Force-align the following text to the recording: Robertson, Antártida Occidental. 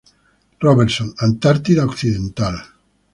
Robertson, 0.63 1.09
Antártida 1.25 1.83
Occidental. 1.91 2.55